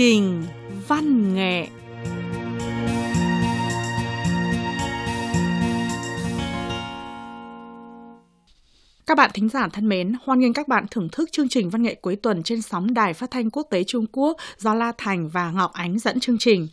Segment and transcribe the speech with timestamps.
[0.00, 0.46] trình
[0.88, 1.66] văn nghệ
[9.06, 11.82] Các bạn thính giả thân mến, hoan nghênh các bạn thưởng thức chương trình văn
[11.82, 15.28] nghệ cuối tuần trên sóng Đài Phát thanh Quốc tế Trung Quốc do La Thành
[15.28, 16.68] và Ngọc Ánh dẫn chương trình.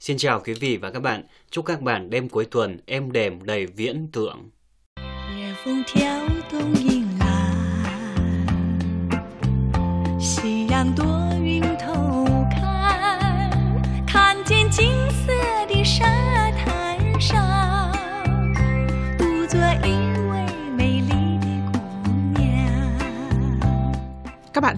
[0.00, 1.22] Xin chào quý vị và các bạn.
[1.50, 4.50] Chúc các bạn đêm cuối tuần êm đềm đầy viễn tưởng.
[10.82, 11.29] 夜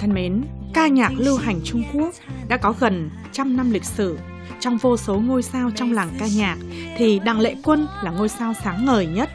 [0.03, 2.15] thân mến, ca nhạc lưu hành Trung Quốc
[2.49, 4.19] đã có gần trăm năm lịch sử
[4.61, 6.57] trong vô số ngôi sao trong làng ca nhạc
[6.97, 9.31] thì Đặng Lệ Quân là ngôi sao sáng ngời nhất.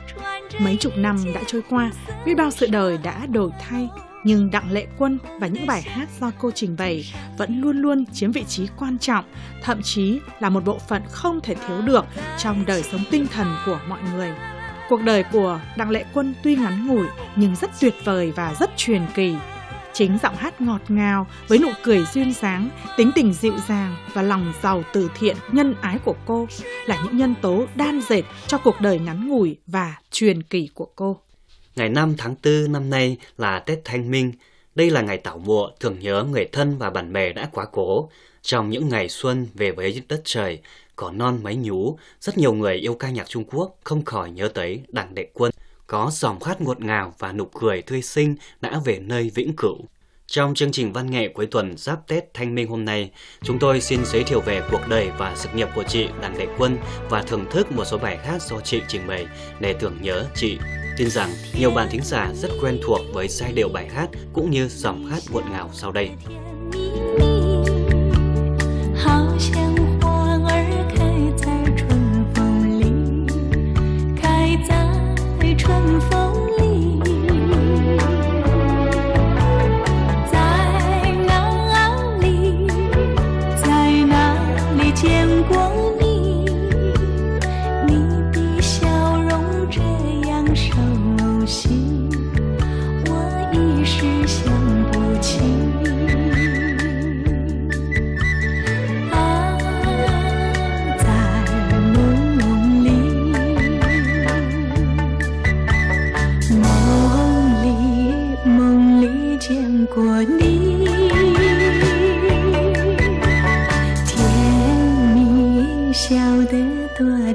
[0.60, 1.92] Mấy chục năm đã trôi qua,
[2.26, 3.90] biết bao sự đời đã đổi thay,
[4.24, 8.06] nhưng Đặng Lệ Quân và những bài hát do cô trình bày vẫn luôn luôn
[8.14, 9.26] chiếm vị trí quan trọng,
[9.64, 12.06] thậm chí là một bộ phận không thể thiếu được
[12.38, 14.34] trong đời sống tinh thần của mọi người.
[14.90, 18.78] Cuộc đời của Đặng Lệ Quân tuy ngắn ngủi nhưng rất tuyệt vời và rất
[18.78, 19.36] truyền kỳ.
[19.98, 24.22] Chính giọng hát ngọt ngào với nụ cười duyên dáng, tính tình dịu dàng và
[24.22, 26.48] lòng giàu từ thiện, nhân ái của cô
[26.86, 30.88] là những nhân tố đan dệt cho cuộc đời ngắn ngủi và truyền kỳ của
[30.96, 31.20] cô.
[31.76, 34.32] Ngày 5 tháng 4 năm nay là Tết Thanh Minh.
[34.76, 38.10] Đây là ngày tảo mùa thường nhớ người thân và bạn bè đã quá cố.
[38.42, 40.60] Trong những ngày xuân về với đất trời,
[40.96, 44.48] cỏ non mấy nhú, rất nhiều người yêu ca nhạc Trung Quốc không khỏi nhớ
[44.54, 45.52] tới Đặng Đệ Quân
[45.88, 49.78] có dòng hát ngọt ngào và nụ cười tươi xinh đã về nơi vĩnh cửu.
[50.28, 53.12] Trong chương trình văn nghệ cuối tuần giáp Tết Thanh Minh hôm nay,
[53.44, 56.48] chúng tôi xin giới thiệu về cuộc đời và sự nghiệp của chị Đàn Đại
[56.58, 56.78] Quân
[57.10, 59.26] và thưởng thức một số bài hát do chị trình bày
[59.60, 60.58] để tưởng nhớ chị.
[60.98, 61.30] Tin rằng
[61.60, 65.06] nhiều bạn thính giả rất quen thuộc với giai điệu bài hát cũng như dòng
[65.06, 66.10] hát ngọt ngào sau đây.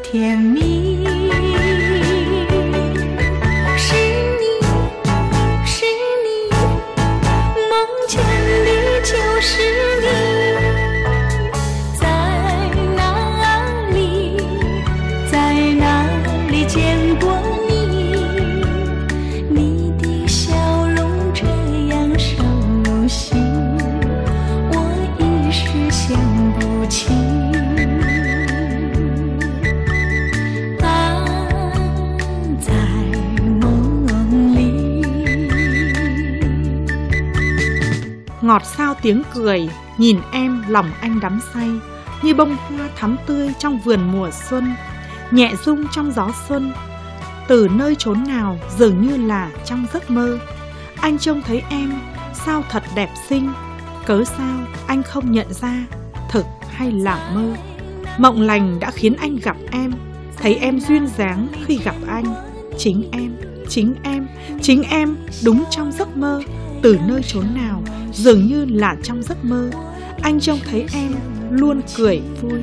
[0.02, 0.81] 甜蜜。
[38.42, 41.70] Ngọt sao tiếng cười, nhìn em lòng anh đắm say,
[42.22, 44.74] như bông hoa thắm tươi trong vườn mùa xuân,
[45.30, 46.72] nhẹ rung trong gió xuân.
[47.48, 50.38] Từ nơi chốn nào dường như là trong giấc mơ,
[51.00, 51.92] anh trông thấy em,
[52.46, 53.52] sao thật đẹp xinh,
[54.06, 55.86] cớ sao anh không nhận ra,
[56.30, 57.54] thực hay là mơ.
[58.18, 59.92] Mộng lành đã khiến anh gặp em,
[60.36, 62.34] thấy em duyên dáng khi gặp anh,
[62.78, 63.36] chính em,
[63.68, 64.26] chính em,
[64.62, 66.42] chính em đúng trong giấc mơ,
[66.82, 67.82] từ nơi chốn nào
[68.12, 69.70] dường như là trong giấc mơ.
[70.22, 71.12] Anh trông thấy em
[71.50, 72.60] luôn cười vui.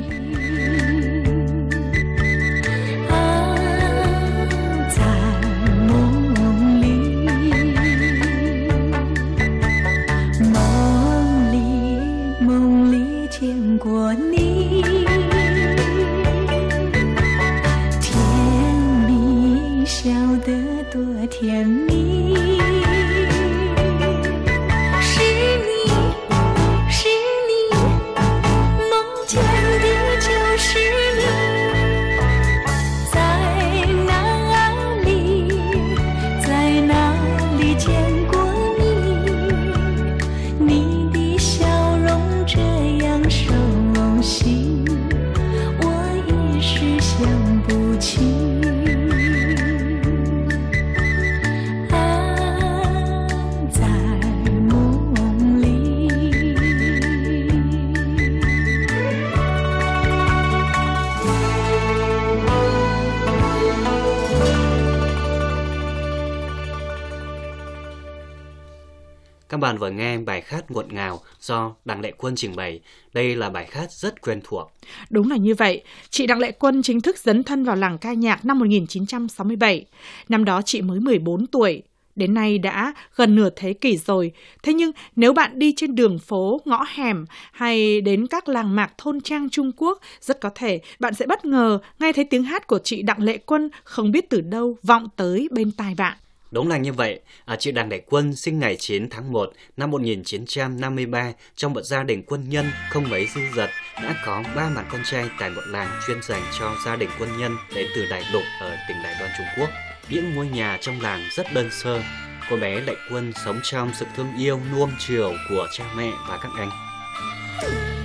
[69.70, 72.80] Bạn vừa nghe bài hát ngọt ngào do Đặng Lệ Quân trình bày.
[73.14, 74.72] Đây là bài hát rất quen thuộc.
[75.10, 75.84] Đúng là như vậy.
[76.10, 79.86] Chị Đặng Lệ Quân chính thức dấn thân vào làng ca nhạc năm 1967.
[80.30, 81.82] Năm đó chị mới 14 tuổi.
[82.16, 84.32] Đến nay đã gần nửa thế kỷ rồi.
[84.64, 88.92] Thế nhưng nếu bạn đi trên đường phố, ngõ hẻm hay đến các làng mạc
[88.98, 92.68] thôn trang Trung Quốc, rất có thể bạn sẽ bất ngờ nghe thấy tiếng hát
[92.68, 96.18] của chị Đặng Lệ Quân không biết từ đâu vọng tới bên tai bạn.
[96.52, 99.92] Đúng là như vậy, à, chị Đặng Đại Quân sinh ngày 9 tháng 1 năm
[99.92, 104.86] 1953 trong một gia đình quân nhân không mấy dư dật, đã có ba mặt
[104.92, 108.24] con trai tại một làng chuyên dành cho gia đình quân nhân đến từ Đại
[108.34, 109.70] Lục ở tỉnh Đài Loan Trung Quốc.
[110.10, 112.02] Những ngôi nhà trong làng rất đơn sơ.
[112.50, 116.40] Cô bé Đại Quân sống trong sự thương yêu nuông chiều của cha mẹ và
[116.44, 116.70] các anh.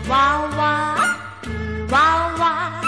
[0.09, 0.97] Wow, wow,
[1.89, 2.85] wow, wow,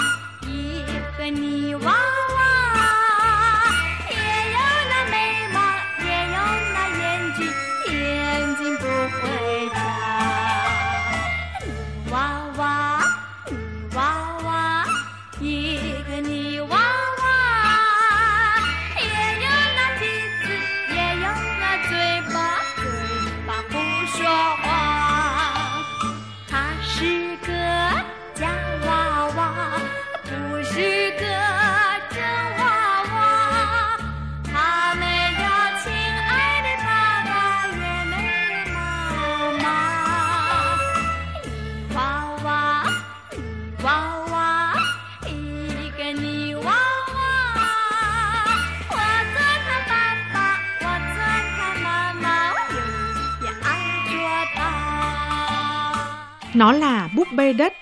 [56.56, 57.72] Nó là búp bê đất,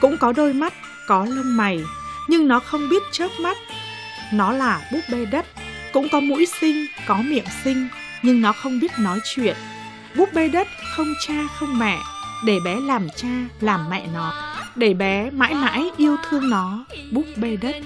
[0.00, 0.74] cũng có đôi mắt,
[1.06, 1.80] có lông mày,
[2.28, 3.56] nhưng nó không biết chớp mắt.
[4.32, 5.46] Nó là búp bê đất,
[5.92, 7.88] cũng có mũi xinh, có miệng xinh,
[8.22, 9.56] nhưng nó không biết nói chuyện.
[10.16, 11.98] Búp bê đất không cha không mẹ,
[12.46, 13.28] để bé làm cha,
[13.60, 17.76] làm mẹ nó, để bé mãi mãi yêu thương nó, búp bê đất.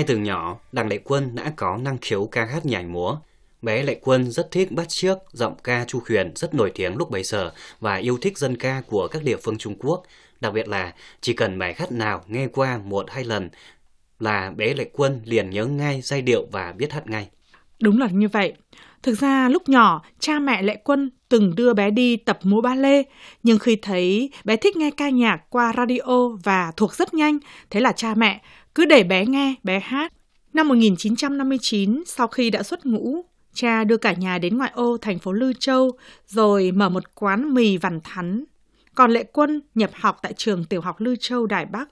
[0.00, 3.16] Ngay từ nhỏ, Đặng Lệ Quân đã có năng khiếu ca hát nhảy múa.
[3.62, 7.10] Bé Lệ Quân rất thích bắt chước giọng ca Chu Huyền rất nổi tiếng lúc
[7.10, 10.02] bấy giờ và yêu thích dân ca của các địa phương Trung Quốc.
[10.40, 13.50] Đặc biệt là chỉ cần bài hát nào nghe qua một hai lần
[14.18, 17.28] là bé Lệ Quân liền nhớ ngay giai điệu và biết hát ngay.
[17.80, 18.54] Đúng là như vậy.
[19.02, 22.74] Thực ra lúc nhỏ, cha mẹ Lệ Quân từng đưa bé đi tập múa ba
[22.74, 23.02] lê,
[23.42, 27.38] nhưng khi thấy bé thích nghe ca nhạc qua radio và thuộc rất nhanh,
[27.70, 28.42] thế là cha mẹ
[28.74, 30.12] cứ để bé nghe, bé hát.
[30.52, 33.24] Năm 1959, sau khi đã xuất ngũ,
[33.54, 35.90] cha đưa cả nhà đến ngoại ô thành phố Lư Châu,
[36.26, 38.44] rồi mở một quán mì vằn thắn.
[38.94, 41.88] Còn Lệ Quân nhập học tại trường tiểu học Lư Châu Đài Bắc.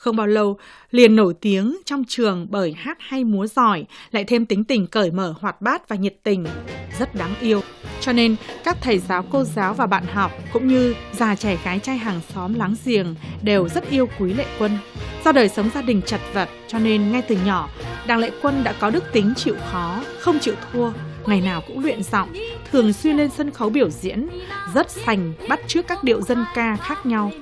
[0.00, 0.58] Không bao lâu,
[0.90, 5.10] liền nổi tiếng trong trường bởi hát hay múa giỏi, lại thêm tính tình cởi
[5.10, 6.46] mở hoạt bát và nhiệt tình,
[6.98, 7.60] rất đáng yêu.
[8.00, 11.78] Cho nên, các thầy giáo, cô giáo và bạn học, cũng như già trẻ gái
[11.78, 14.78] trai hàng xóm láng giềng đều rất yêu quý Lệ Quân.
[15.24, 17.68] Do đời sống gia đình chật vật, cho nên ngay từ nhỏ,
[18.06, 20.92] Đặng Lệ Quân đã có đức tính chịu khó, không chịu thua,
[21.26, 22.28] ngày nào cũng luyện giọng,
[22.72, 24.28] thường xuyên lên sân khấu biểu diễn,
[24.74, 27.32] rất sành bắt chước các điệu dân ca khác nhau.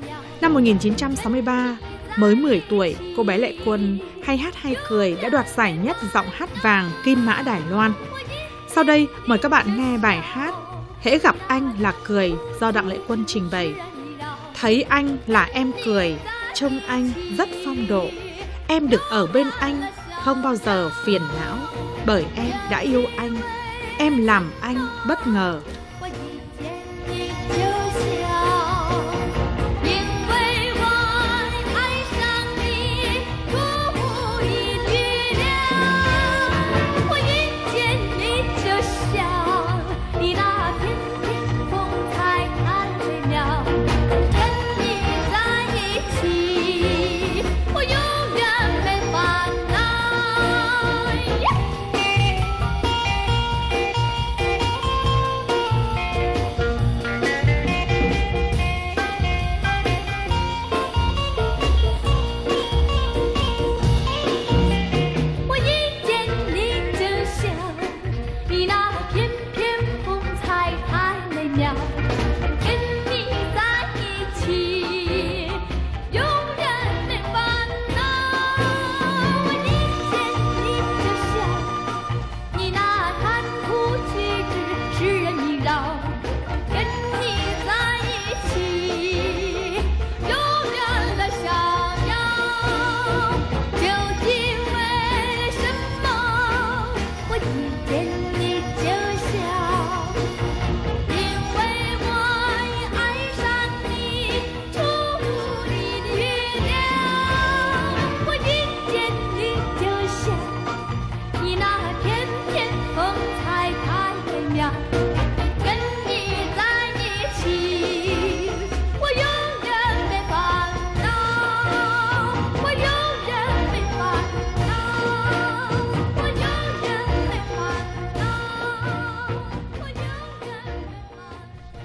[0.41, 1.77] Năm 1963,
[2.19, 5.97] mới 10 tuổi, cô bé Lệ Quân hay hát hay cười đã đoạt giải nhất
[6.15, 7.93] giọng hát vàng Kim Mã Đài Loan.
[8.69, 10.55] Sau đây, mời các bạn nghe bài hát
[11.01, 13.75] Hễ gặp anh là cười do Đặng Lệ Quân trình bày.
[14.61, 16.17] Thấy anh là em cười,
[16.55, 18.07] trông anh rất phong độ.
[18.69, 19.83] Em được ở bên anh,
[20.25, 21.59] không bao giờ phiền não,
[22.07, 23.37] bởi em đã yêu anh.
[23.99, 25.61] Em làm anh bất ngờ.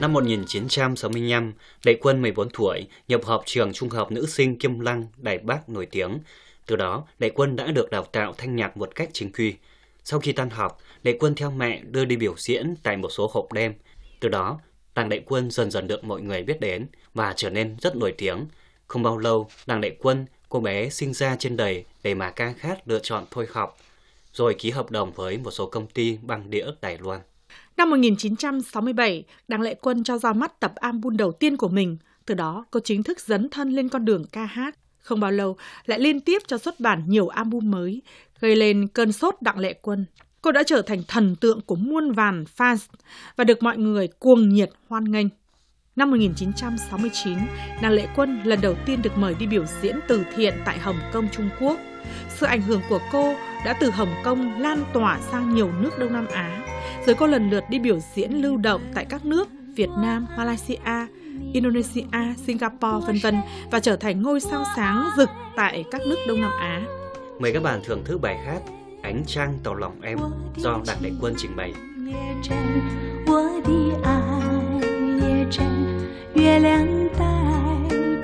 [0.04, 5.08] Năm 1965, Lệ Quân 14 tuổi nhập học trường trung học nữ sinh Kim Lăng,
[5.18, 6.20] Đài Bắc nổi tiếng.
[6.66, 9.54] Từ đó, Lệ Quân đã được đào tạo thanh nhạc một cách chính quy.
[10.04, 13.30] Sau khi tan học, Lệ Quân theo mẹ đưa đi biểu diễn tại một số
[13.34, 13.74] hộp đêm.
[14.20, 14.60] Từ đó,
[14.96, 18.14] Đảng Lệ Quân dần dần được mọi người biết đến và trở nên rất nổi
[18.18, 18.46] tiếng.
[18.88, 22.54] Không bao lâu, Đảng Lệ Quân, cô bé sinh ra trên đời để mà ca
[22.54, 23.78] khát lựa chọn thôi học,
[24.34, 27.22] rồi ký hợp đồng với một số công ty băng đĩa Đài Loan.
[27.78, 31.98] Năm 1967, Đặng Lệ Quân cho ra mắt tập album đầu tiên của mình.
[32.26, 34.76] Từ đó, cô chính thức dấn thân lên con đường ca hát.
[35.00, 38.02] Không bao lâu, lại liên tiếp cho xuất bản nhiều album mới,
[38.40, 40.06] gây lên cơn sốt Đặng Lệ Quân.
[40.42, 42.88] Cô đã trở thành thần tượng của muôn vàn fans
[43.36, 45.28] và được mọi người cuồng nhiệt hoan nghênh.
[45.96, 47.38] Năm 1969,
[47.82, 51.00] Đặng Lệ Quân lần đầu tiên được mời đi biểu diễn từ thiện tại Hồng
[51.14, 51.80] Kông, Trung Quốc.
[52.29, 56.13] Sự ảnh hưởng của cô đã từ Hồng Kông lan tỏa sang nhiều nước Đông
[56.13, 56.61] Nam Á.
[57.07, 61.07] Rồi cô lần lượt đi biểu diễn lưu động tại các nước Việt Nam, Malaysia,
[61.53, 63.41] Indonesia, Singapore, vân vân
[63.71, 66.83] và trở thành ngôi sao sáng rực tại các nước Đông Nam Á.
[67.39, 68.61] Mời các bạn thưởng thức bài hát
[69.03, 70.19] Ánh trăng tỏ lòng em
[70.57, 71.73] do Đặng Đại Quân trình bày.
[76.35, 76.87] 月亮
[77.19, 77.25] 代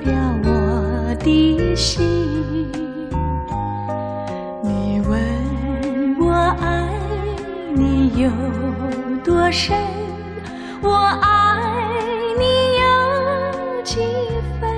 [0.03, 0.13] 表
[0.45, 2.08] 我的心。
[8.20, 8.28] 有
[9.24, 9.74] 多深，
[10.82, 10.90] 我
[11.22, 11.80] 爱
[12.38, 12.44] 你
[12.76, 12.82] 有
[13.82, 13.96] 几
[14.60, 14.68] 分？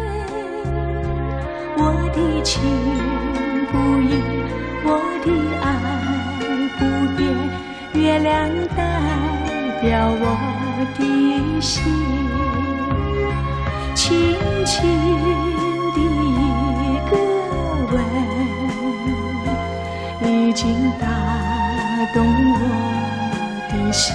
[1.76, 1.80] 我
[2.14, 2.62] 的情
[3.72, 4.14] 不移，
[4.84, 4.88] 我
[5.24, 5.26] 的
[5.60, 5.66] 爱
[6.78, 6.80] 不
[7.16, 7.20] 变，
[7.94, 8.30] 月亮
[8.76, 8.80] 代
[9.80, 10.24] 表我
[10.96, 11.00] 的
[11.60, 11.82] 心，
[13.92, 14.06] 轻
[14.64, 14.72] 轻
[15.96, 16.30] 的一
[17.10, 17.12] 个
[17.90, 17.94] 吻，
[20.30, 20.62] 已经
[21.00, 21.04] 打
[22.14, 22.56] 动我
[23.92, 24.14] 心，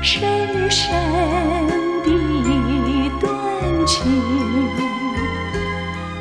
[0.00, 0.90] 深深
[2.02, 3.28] 的一段
[3.86, 4.00] 情，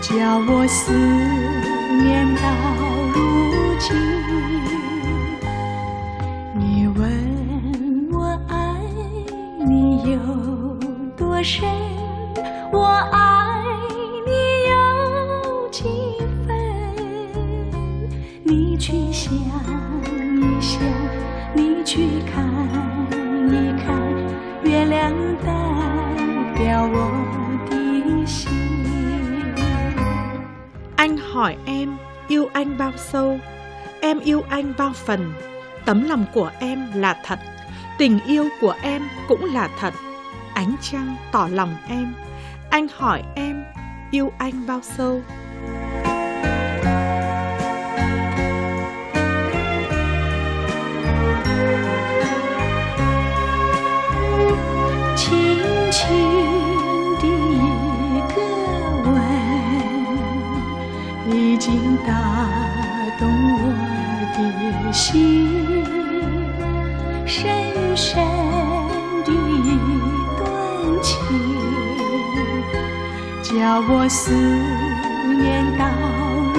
[0.01, 0.92] 叫我思
[32.97, 33.38] sâu,
[34.00, 35.32] em yêu anh bao phần.
[35.85, 37.38] Tấm lòng của em là thật,
[37.99, 39.94] tình yêu của em cũng là thật.
[40.54, 42.14] Ánh trăng tỏ lòng em,
[42.71, 43.64] anh hỏi em
[44.11, 45.21] yêu anh bao sâu.
[55.16, 55.59] 轻
[55.92, 56.00] 轻
[57.21, 57.61] 的一
[58.35, 58.37] 个
[59.04, 59.16] 吻，
[61.30, 62.65] 已经打动我的
[64.98, 65.86] 心，
[67.24, 68.18] 深深
[69.24, 69.77] 的一
[70.39, 70.44] 段
[71.04, 71.13] 情，
[73.44, 75.86] 叫我思念到
[76.56, 76.58] 如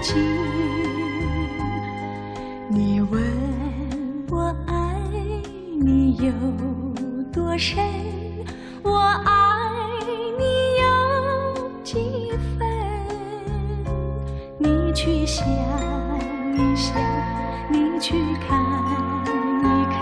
[0.00, 0.16] 今。
[2.70, 3.22] 你问
[4.30, 4.72] 我爱
[5.78, 6.32] 你有
[7.30, 7.84] 多深，
[8.82, 9.30] 我爱
[10.38, 10.42] 你
[10.80, 10.86] 有
[11.84, 12.66] 几分？
[14.58, 15.46] 你去想
[16.54, 16.96] 一想，
[17.71, 18.13] 你去
[18.47, 18.59] 看
[19.63, 20.01] 一看，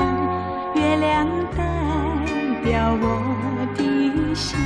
[0.76, 1.60] 月亮代
[2.64, 3.04] 表我
[3.76, 4.60] 的心。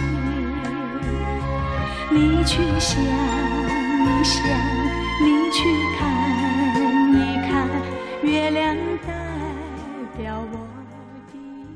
[2.11, 4.43] 你去想一想，
[5.23, 5.59] 你去
[5.97, 6.01] 看
[7.15, 7.17] 一
[7.47, 7.51] 看，
[8.23, 8.75] 月亮
[9.07, 9.09] 代
[10.17, 10.55] 表我
[11.27, 11.33] 的。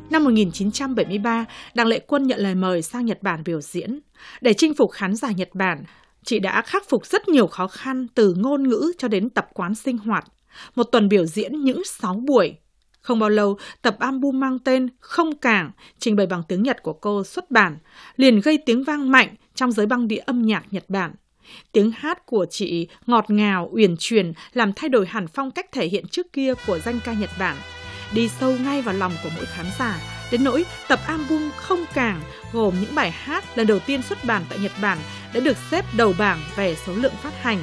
[0.09, 3.99] Năm 1973, Đặng Lệ Quân nhận lời mời sang Nhật Bản biểu diễn.
[4.41, 5.83] Để chinh phục khán giả Nhật Bản,
[6.23, 9.75] chị đã khắc phục rất nhiều khó khăn từ ngôn ngữ cho đến tập quán
[9.75, 10.23] sinh hoạt.
[10.74, 12.54] Một tuần biểu diễn những 6 buổi.
[13.00, 16.92] Không bao lâu, tập album mang tên Không Cảng, trình bày bằng tiếng Nhật của
[16.92, 17.78] cô xuất bản,
[18.16, 21.14] liền gây tiếng vang mạnh trong giới băng đĩa âm nhạc Nhật Bản.
[21.72, 25.86] Tiếng hát của chị ngọt ngào, uyển chuyển làm thay đổi hẳn phong cách thể
[25.86, 27.56] hiện trước kia của danh ca Nhật Bản
[28.14, 30.00] đi sâu ngay vào lòng của mỗi khán giả.
[30.30, 32.20] Đến nỗi tập album Không Cảng
[32.52, 34.98] gồm những bài hát lần đầu tiên xuất bản tại Nhật Bản
[35.34, 37.58] đã được xếp đầu bảng về số lượng phát hành.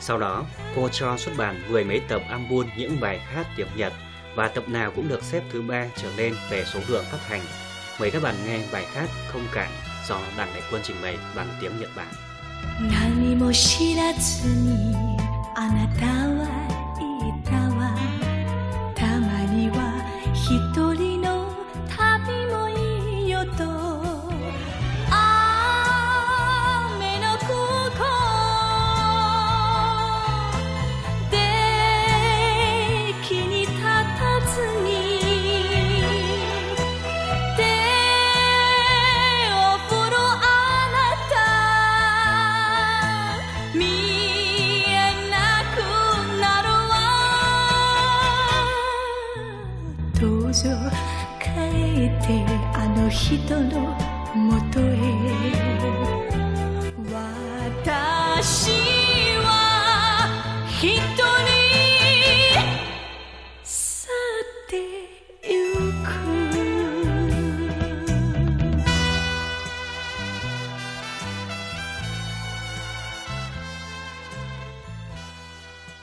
[0.00, 0.44] Sau đó,
[0.76, 3.92] cô cho xuất bản mười mấy tập album những bài hát tiếng Nhật
[4.34, 7.42] và tập nào cũng được xếp thứ ba trở lên về số lượng phát hành.
[8.00, 9.70] Mời các bạn nghe bài hát Không Cảng
[10.08, 12.14] do Đặng Đại Quân trình bày bằng tiếng Nhật Bản.
[12.78, 14.94] 何も知らずに
[15.54, 16.44] あなたは
[17.00, 17.96] いたわ
[18.94, 19.76] たまには
[20.34, 20.44] 一
[20.74, 20.79] 人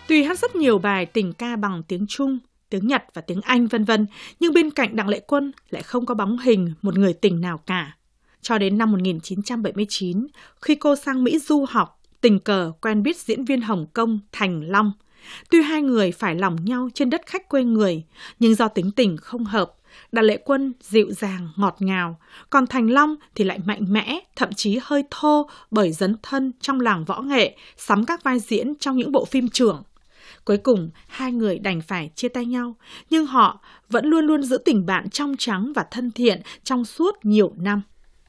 [0.08, 2.38] Tuy hát rất nhiều bài tình ca bằng tiếng Trung,
[2.70, 4.06] tiếng Nhật và tiếng Anh vân vân,
[4.40, 7.58] nhưng bên cạnh Đặng Lệ Quân lại không có bóng hình một người tình nào
[7.66, 7.96] cả.
[8.42, 10.26] Cho đến năm 1979,
[10.62, 14.62] khi cô sang Mỹ du học, tình cờ quen biết diễn viên Hồng Kông Thành
[14.62, 14.92] Long.
[15.50, 18.04] Tuy hai người phải lòng nhau trên đất khách quê người,
[18.38, 19.74] nhưng do tính tình không hợp,
[20.12, 24.52] Đặng Lệ Quân dịu dàng, ngọt ngào, còn Thành Long thì lại mạnh mẽ, thậm
[24.52, 28.96] chí hơi thô bởi dấn thân trong làng võ nghệ, sắm các vai diễn trong
[28.96, 29.82] những bộ phim trưởng.
[30.48, 32.76] Cuối cùng, hai người đành phải chia tay nhau,
[33.10, 37.18] nhưng họ vẫn luôn luôn giữ tình bạn trong trắng và thân thiện trong suốt
[37.22, 37.82] nhiều năm.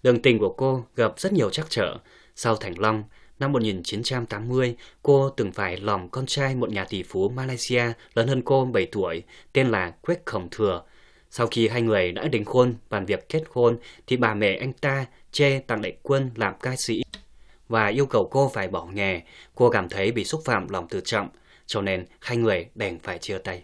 [0.03, 1.97] Đường tình của cô gặp rất nhiều trắc trở.
[2.35, 3.03] Sau Thành Long,
[3.39, 8.41] năm 1980, cô từng phải lòng con trai một nhà tỷ phú Malaysia lớn hơn
[8.41, 10.83] cô 7 tuổi, tên là Quách Khổng Thừa.
[11.31, 13.77] Sau khi hai người đã đính hôn bàn việc kết hôn,
[14.07, 17.03] thì bà mẹ anh ta chê tặng Đại Quân làm ca sĩ
[17.69, 19.21] và yêu cầu cô phải bỏ nghề.
[19.55, 21.29] Cô cảm thấy bị xúc phạm lòng tự trọng,
[21.69, 23.63] cho nên hai người đành phải chia tay.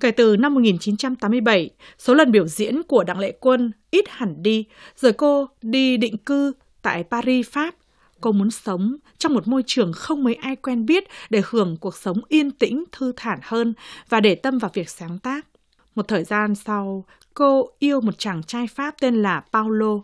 [0.00, 4.64] Kể từ năm 1987, số lần biểu diễn của Đặng Lệ Quân ít hẳn đi,
[4.96, 7.74] rồi cô đi định cư tại Paris, Pháp.
[8.20, 11.96] Cô muốn sống trong một môi trường không mấy ai quen biết để hưởng cuộc
[11.96, 13.74] sống yên tĩnh, thư thản hơn
[14.08, 15.46] và để tâm vào việc sáng tác.
[15.94, 20.00] Một thời gian sau, cô yêu một chàng trai Pháp tên là Paulo,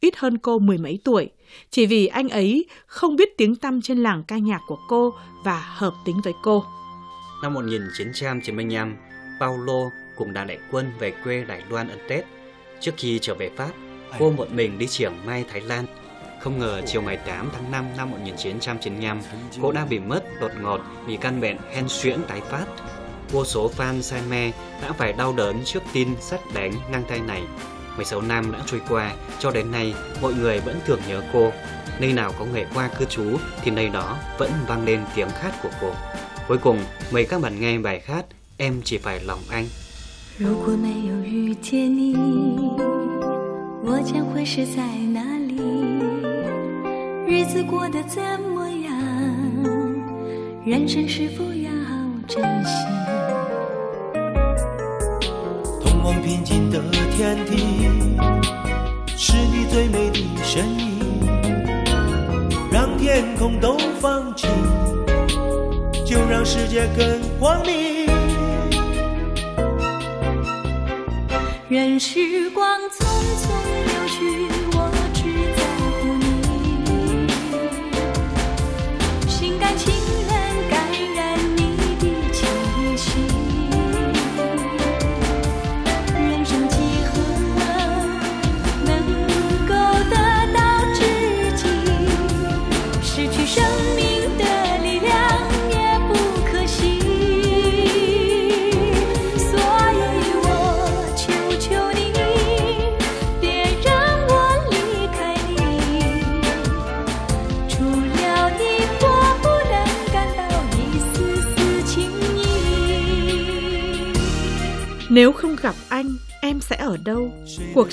[0.00, 1.30] ít hơn cô mười mấy tuổi,
[1.70, 5.12] chỉ vì anh ấy không biết tiếng tăm trên làng ca nhạc của cô
[5.44, 6.64] và hợp tính với cô.
[7.42, 8.96] Năm 1995,
[9.40, 12.24] Paulo cùng đàn đại quân về quê Đài Loan ăn Tết.
[12.80, 13.70] Trước khi trở về Pháp,
[14.18, 15.86] cô một mình đi triển mai Thái Lan.
[16.40, 19.20] Không ngờ chiều ngày 8 tháng 5 năm 1995,
[19.62, 22.66] cô đã bị mất đột ngột vì căn bệnh hen suyễn tái phát.
[23.30, 27.20] Vô số fan say mê đã phải đau đớn trước tin sắt đánh ngang tay
[27.20, 27.42] này.
[27.95, 31.51] 16 năm đã trôi qua, cho đến nay mọi người vẫn thường nhớ cô.
[31.99, 33.23] Nơi nào có người qua cư trú
[33.63, 35.91] thì nơi đó vẫn vang lên tiếng hát của cô.
[36.47, 36.79] Cuối cùng,
[37.11, 38.25] mời các bạn nghe bài hát
[38.57, 39.65] Em chỉ phải lòng anh.
[40.37, 42.13] 如果没有遇见你，
[43.83, 44.81] 我将会是在
[45.13, 45.55] 哪里？
[47.25, 48.95] 日子过得怎么样？
[50.65, 51.71] 人生是否要
[52.27, 52.98] 珍惜？
[56.30, 56.80] 宁静的
[57.16, 57.56] 天地，
[59.16, 61.00] 是你最美的身影。
[62.70, 64.48] 让天空都放晴，
[66.06, 68.06] 就让世界更光明。
[71.68, 72.88] 任时光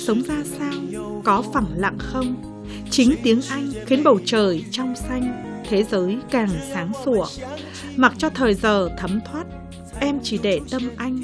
[0.07, 0.73] sống ra sao?
[1.23, 2.35] Có phẳng lặng không?
[2.89, 7.25] Chính tiếng Anh khiến bầu trời trong xanh, thế giới càng sáng sủa.
[7.95, 9.45] Mặc cho thời giờ thấm thoát,
[9.99, 11.23] em chỉ để tâm anh,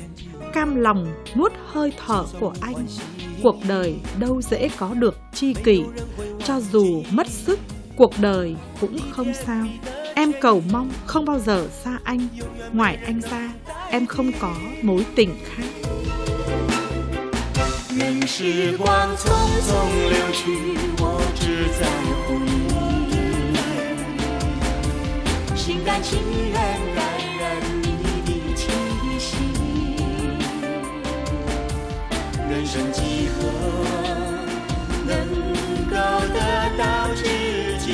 [0.54, 2.76] cam lòng nuốt hơi thở của anh.
[3.44, 5.84] Cuộc đời đâu dễ có được chi kỷ,
[6.46, 7.60] cho dù mất sức,
[7.98, 9.66] cuộc đời cũng không sao.
[10.16, 12.28] Em cầu mong không bao giờ xa anh,
[12.74, 13.54] ngoài anh ra,
[13.90, 15.83] em không có mối tình khác.
[18.26, 19.72] 时光匆匆
[20.10, 20.42] 流去，
[20.98, 21.86] 我只在
[22.26, 22.42] 乎你。
[25.56, 26.18] 心甘情
[26.50, 26.54] 愿
[26.96, 27.04] 感
[27.38, 27.42] 染
[27.82, 27.86] 你
[28.26, 28.62] 的气
[29.20, 29.28] 息。
[32.50, 33.38] 人生几何
[35.06, 35.12] 能
[35.90, 35.94] 够
[36.34, 36.38] 得
[36.78, 36.82] 到
[37.16, 37.22] 知
[37.80, 37.86] 己？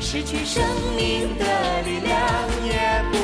[0.00, 0.62] 失去生
[0.96, 1.44] 命的
[1.82, 2.12] 力量
[2.64, 2.72] 也
[3.12, 3.14] 不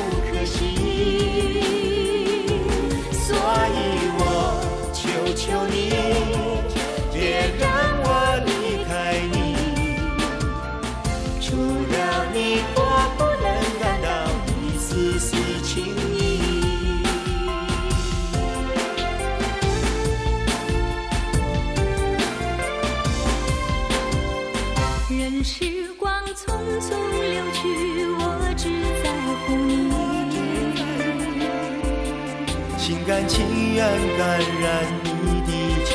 [33.72, 33.78] 甘情愿
[34.18, 35.50] 感染你的
[35.84, 35.90] 气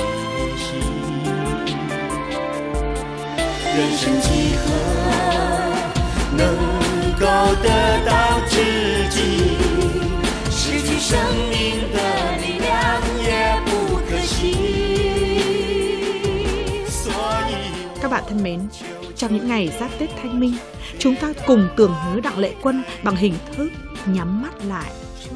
[0.58, 0.66] 息。
[3.76, 4.66] 人生几何
[6.36, 6.42] 能
[7.20, 7.26] 够
[7.62, 7.68] 得
[8.06, 8.12] 到
[8.50, 8.56] 知
[11.00, 11.98] 生命的
[12.38, 13.30] 力量也
[13.66, 14.54] 不可惜。
[16.88, 17.14] 所
[17.50, 17.52] 以
[18.02, 18.68] Các bạn thân mến,
[19.16, 20.54] trong những ngày giáp Tết Thanh Minh,
[21.00, 23.70] chúng ta cùng tưởng nhớ Đặng Lệ Quân bằng hình thức
[24.06, 24.92] nhắm mắt lại,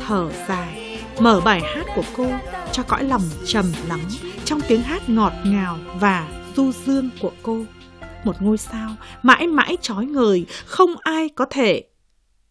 [0.08, 0.81] thở dài,
[1.23, 2.27] mở bài hát của cô
[2.73, 4.01] cho cõi lòng trầm lắng
[4.45, 7.65] trong tiếng hát ngọt ngào và du dương của cô.
[8.25, 8.91] Một ngôi sao
[9.23, 11.83] mãi mãi chói ngời, không ai có thể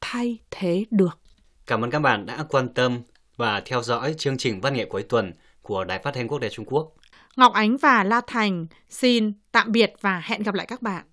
[0.02, 1.20] thay thế được.
[1.68, 3.02] Cảm ơn các bạn đã quan tâm
[3.38, 6.50] và theo dõi chương trình văn nghệ cuối tuần của Đài Phát thanh Quốc tế
[6.50, 6.92] Trung Quốc.
[7.36, 11.06] Ngọc Ánh và La Thành xin tạm biệt và hẹn gặp lại các bạn.